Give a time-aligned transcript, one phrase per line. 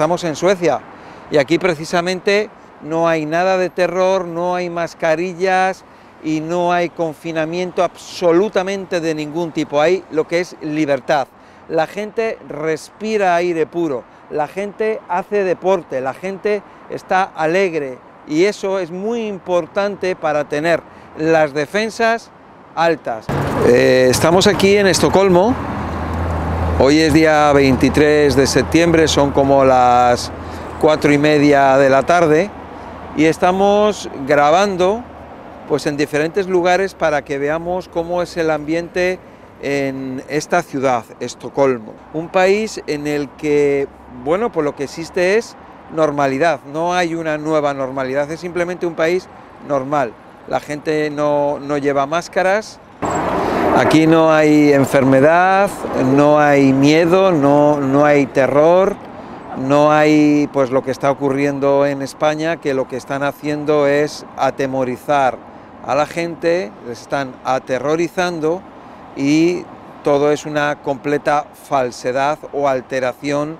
[0.00, 0.80] estamos en Suecia
[1.30, 2.48] y aquí precisamente
[2.80, 5.84] no hay nada de terror, no hay mascarillas
[6.24, 11.28] y no hay confinamiento absolutamente de ningún tipo, hay lo que es libertad.
[11.68, 18.78] La gente respira aire puro, la gente hace deporte, la gente está alegre y eso
[18.78, 20.80] es muy importante para tener
[21.18, 22.30] las defensas
[22.74, 23.26] altas.
[23.66, 25.54] Eh, estamos aquí en Estocolmo,
[26.82, 30.32] hoy es día 23 de septiembre, son como las
[30.80, 32.50] cuatro y media de la tarde
[33.18, 35.04] y estamos grabando
[35.68, 39.18] pues en diferentes lugares para que veamos cómo es el ambiente
[39.60, 43.86] en esta ciudad, Estocolmo, un país en el que,
[44.24, 45.56] bueno, pues lo que existe es
[45.94, 49.28] normalidad, no hay una nueva normalidad, es simplemente un país
[49.68, 50.14] normal.
[50.48, 52.80] La gente no, no lleva máscaras,
[53.76, 55.70] aquí no hay enfermedad,
[56.14, 58.96] no hay miedo, no, no hay terror,
[59.56, 64.24] no hay pues lo que está ocurriendo en España, que lo que están haciendo es
[64.36, 65.38] atemorizar
[65.86, 68.62] a la gente, les están aterrorizando
[69.16, 69.64] y
[70.04, 73.58] todo es una completa falsedad o alteración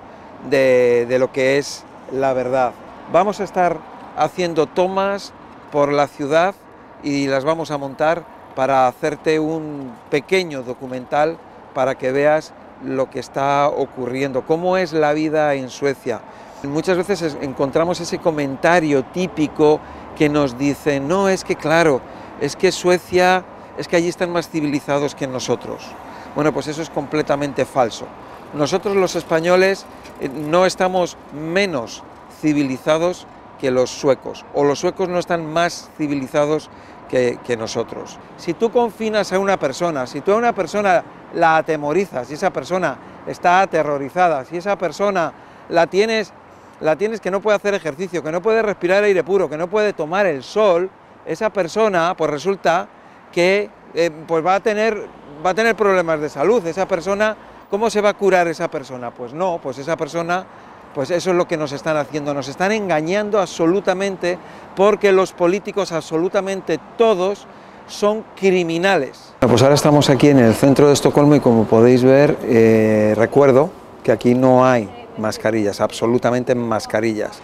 [0.48, 2.72] de, de lo que es la verdad.
[3.12, 3.78] Vamos a estar
[4.16, 5.32] haciendo tomas
[5.72, 6.54] por la ciudad
[7.02, 11.38] y las vamos a montar para hacerte un pequeño documental
[11.72, 12.52] para que veas
[12.84, 16.20] lo que está ocurriendo, cómo es la vida en Suecia.
[16.64, 19.80] Muchas veces encontramos ese comentario típico
[20.14, 22.02] que nos dice, no, es que claro,
[22.38, 23.46] es que Suecia,
[23.78, 25.86] es que allí están más civilizados que nosotros.
[26.34, 28.04] Bueno, pues eso es completamente falso.
[28.52, 29.86] Nosotros los españoles
[30.20, 32.02] eh, no estamos menos
[32.42, 33.26] civilizados
[33.58, 36.68] que los suecos, o los suecos no están más civilizados
[37.10, 38.18] que, nosotros.
[38.36, 41.02] Si tú confinas a una persona, si tú a una persona
[41.34, 45.32] la atemorizas, si esa persona está aterrorizada, si esa persona
[45.68, 46.32] la tienes,
[46.80, 49.68] la tienes que no puede hacer ejercicio, que no puede respirar aire puro, que no
[49.68, 50.88] puede tomar el sol,
[51.26, 52.88] esa persona pues resulta
[53.32, 55.06] que eh, pues va a, tener,
[55.44, 56.64] va a tener problemas de salud.
[56.64, 57.36] Esa persona,
[57.68, 59.10] ¿cómo se va a curar esa persona?
[59.10, 60.46] Pues no, pues esa persona
[60.94, 64.38] pues eso es lo que nos están haciendo, nos están engañando absolutamente
[64.76, 67.46] porque los políticos absolutamente todos
[67.86, 69.34] son criminales.
[69.40, 73.70] Pues ahora estamos aquí en el centro de Estocolmo y como podéis ver, eh, recuerdo
[74.02, 77.40] que aquí no hay mascarillas, absolutamente mascarillas.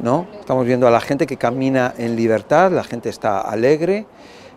[0.00, 0.26] ¿no?
[0.40, 4.06] Estamos viendo a la gente que camina en libertad, la gente está alegre,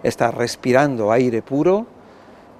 [0.04, 1.86] está respirando aire puro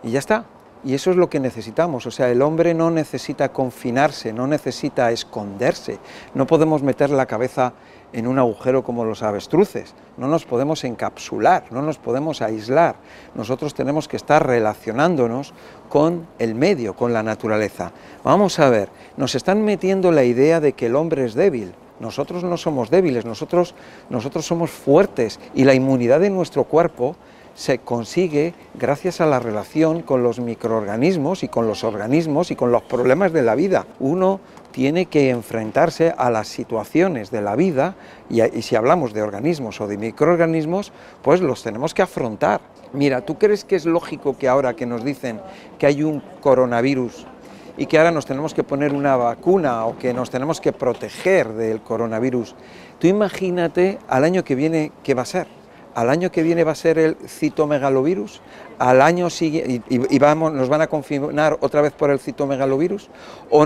[0.04, 0.46] y ya está.
[0.88, 5.12] Y eso es lo que necesitamos, o sea, el hombre no necesita confinarse, no necesita
[5.12, 6.00] esconderse,
[6.34, 7.74] no podemos meter la cabeza
[8.14, 12.96] en un agujero como los avestruces, no nos podemos encapsular, no nos podemos aislar,
[13.36, 15.54] nosotros tenemos que estar relacionándonos
[15.90, 17.92] con el medio, con la naturaleza.
[18.24, 18.88] Vamos a ver,
[19.18, 23.26] nos están metiendo la idea de que el hombre es débil, nosotros no somos débiles,
[23.26, 23.76] nosotros,
[24.10, 27.18] nosotros somos fuertes y la inmunidad de nuestro cuerpo
[27.58, 32.72] se consigue gracias a la relación con los microorganismos y con los organismos y con
[32.72, 33.88] los problemas de la vida.
[34.00, 34.40] Uno
[34.72, 37.96] tiene que enfrentarse a las situaciones de la vida
[38.30, 42.62] y, si hablamos de organismos o de microorganismos, pues los tenemos que afrontar.
[42.94, 45.42] Mira, ¿tú crees que es lógico que ahora que nos dicen
[45.80, 47.26] que hay un coronavirus
[47.76, 51.54] y que ahora nos tenemos que poner una vacuna o que nos tenemos que proteger
[51.54, 52.54] del coronavirus,
[53.00, 55.57] tú imagínate al año que viene qué va a ser
[55.98, 58.40] al año que viene va a ser el citomegalovirus,
[58.78, 63.10] al año siguiente, y, nos van a confinar otra vez por el citomegalovirus,
[63.50, 63.66] o,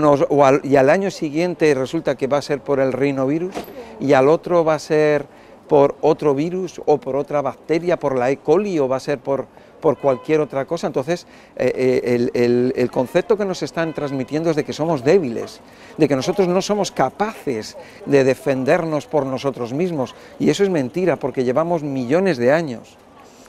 [0.62, 3.54] y al año siguiente resulta que va a ser por el rinovirus,
[4.00, 5.26] y al otro va a ser
[5.68, 8.38] por otro virus, o por otra bacteria, por la E.
[8.38, 9.46] coli, o va a ser por
[9.82, 10.86] por cualquier otra cosa.
[10.86, 11.26] Entonces,
[11.56, 15.60] eh, eh, el, el, concepto que nos están transmitiendo es de que somos débiles,
[15.98, 17.76] de que nosotros no somos capaces
[18.06, 20.14] de defendernos por nosotros mismos.
[20.38, 22.96] Y eso es mentira, porque llevamos millones de años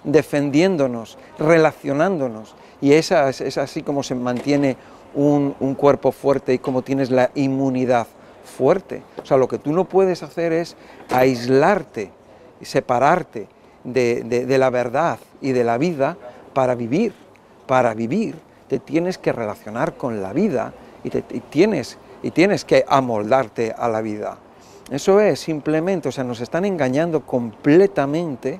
[0.03, 2.55] defendiéndonos, relacionándonos.
[2.81, 4.75] Y esa, es, así como se mantiene
[5.13, 8.07] un, un cuerpo fuerte y como tienes la inmunidad
[8.44, 9.03] fuerte.
[9.21, 10.75] O sea, lo que tú no puedes hacer es
[11.09, 12.12] aislarte,
[12.62, 13.47] separarte
[13.83, 16.18] de, de, la verdad y de la vida
[16.53, 17.13] para vivir.
[17.67, 18.35] Para vivir
[18.67, 20.73] te tienes que relacionar con la vida
[21.03, 24.38] y, tienes, y tienes que amoldarte a la vida.
[24.89, 28.59] Eso es simplemente, o sea, nos están engañando completamente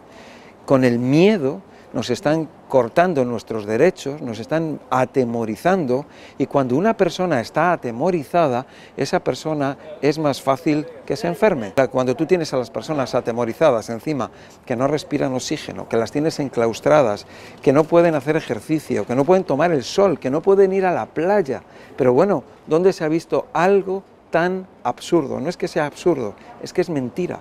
[0.66, 1.62] con el miedo,
[1.94, 6.06] nos están cortando nuestros derechos, nos están atemorizando
[6.38, 8.66] y cuando una persona está atemorizada,
[8.98, 11.74] esa persona es más fácil que se enferme.
[11.92, 14.32] Cuando tú tienes a las personas atemorizadas encima,
[14.66, 17.26] que no respiran oxígeno, que las tienes enclaustradas,
[17.62, 20.86] que no pueden hacer ejercicio, que no pueden tomar el sol, que no pueden ir
[20.86, 21.62] a la playa,
[21.96, 24.04] pero bueno, ¿dónde se ha visto algo
[24.34, 25.40] tan absurdo.
[25.40, 27.40] No es que sea absurdo, es que es mentira.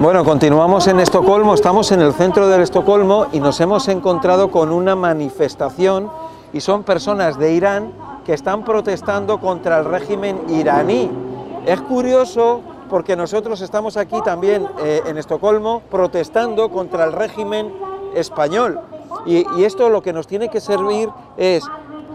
[0.00, 4.72] Bueno, continuamos en Estocolmo, estamos en el centro de Estocolmo y nos hemos encontrado con
[4.72, 6.10] una manifestación
[6.52, 7.92] y son personas de Irán
[8.24, 11.10] que están protestando contra el régimen iraní.
[11.66, 17.72] Es curioso porque nosotros estamos aquí también eh, en Estocolmo protestando contra el régimen
[18.14, 18.80] español.
[19.26, 21.62] Y, y esto lo que nos tiene que servir es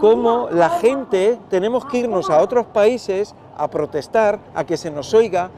[0.02, 5.14] cómo la gente tenemos que irnos a otros países a protestar, a que se nos
[5.14, 5.50] oiga,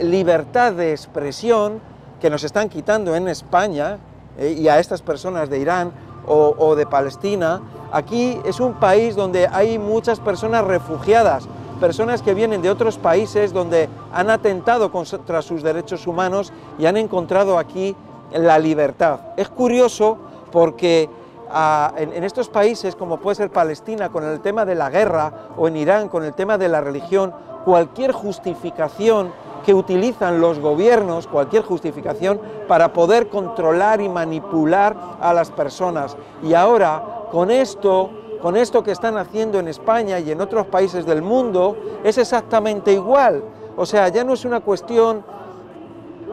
[0.00, 1.80] libertad de expresión
[2.20, 3.98] que nos están quitando en España
[4.38, 5.92] eh, y a estas personas de Irán
[6.26, 7.60] o, de Palestina.
[7.92, 11.46] Aquí es un país donde hay muchas personas refugiadas,
[11.80, 16.96] personas que vienen de otros países donde han atentado contra sus derechos humanos y han
[16.96, 17.94] encontrado aquí
[18.32, 19.20] la libertad.
[19.36, 20.16] Es curioso
[20.50, 21.10] porque
[21.50, 25.50] a, en, en, estos países, como puede ser Palestina, con el tema de la guerra,
[25.58, 27.34] o en Irán, con el tema de la religión,
[27.66, 29.30] cualquier justificación
[29.64, 36.16] que utilizan los gobiernos, cualquier justificación, para poder controlar y manipular a las personas.
[36.42, 41.06] Y ahora, con esto, con esto que están haciendo en España y en otros países
[41.06, 43.42] del mundo, es exactamente igual.
[43.76, 45.24] O sea, ya no es una cuestión,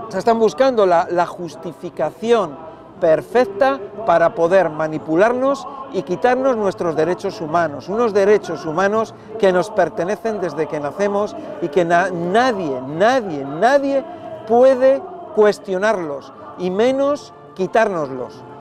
[0.09, 2.70] se están buscando la, la justificación
[3.01, 10.39] perfecta para poder manipularnos y quitarnos nuestros derechos humanos, unos derechos humanos que nos pertenecen
[10.39, 14.05] desde que nacemos y que na nadie, nadie, nadie
[14.47, 15.01] puede
[15.35, 18.41] cuestionarlos y menos quitárnoslos.